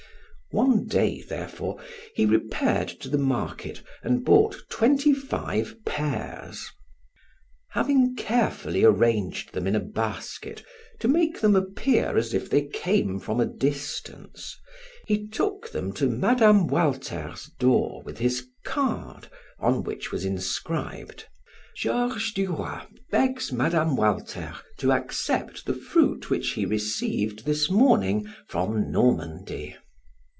One 0.53 0.85
day, 0.85 1.21
therefore, 1.21 1.79
he 2.13 2.25
repaired 2.25 2.89
to 2.99 3.07
the 3.07 3.17
market 3.17 3.81
and 4.03 4.25
bought 4.25 4.57
twenty 4.69 5.13
five 5.13 5.77
pears. 5.85 6.69
Having 7.69 8.17
carefully 8.17 8.83
arranged 8.83 9.53
them 9.53 9.65
in 9.65 9.77
a 9.77 9.79
basket 9.79 10.61
to 10.99 11.07
make 11.07 11.39
them 11.39 11.55
appear 11.55 12.17
as 12.17 12.33
if 12.33 12.49
they 12.49 12.63
came 12.65 13.17
from 13.17 13.39
a 13.39 13.45
distance 13.45 14.59
he 15.07 15.25
took 15.25 15.71
them 15.71 15.93
to 15.93 16.07
Mme. 16.09 16.67
Walter's 16.67 17.45
door 17.57 18.03
with 18.03 18.17
his 18.17 18.45
card 18.65 19.29
on 19.57 19.83
which 19.83 20.11
was 20.11 20.25
inscribed: 20.25 21.27
"Georges 21.77 22.33
Duroy 22.33 22.81
begs 23.09 23.53
Mme. 23.53 23.95
Walter 23.95 24.53
to 24.79 24.91
accept 24.91 25.65
the 25.65 25.73
fruit 25.73 26.29
which 26.29 26.49
he 26.55 26.65
received 26.65 27.45
this 27.45 27.69
morning 27.71 28.27
from 28.49 28.91
Normandy." 28.91 29.77